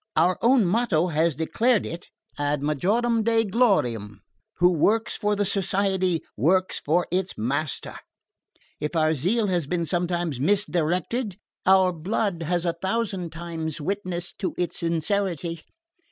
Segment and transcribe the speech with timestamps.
[0.15, 4.21] Our own motto has declared it: Ad majorem Dei gloriam
[4.55, 7.93] who works for the Society works for its Master.
[8.79, 11.35] If our zeal has been sometimes misdirected,
[11.67, 15.61] our blood has a thousand times witnessed to its sincerity.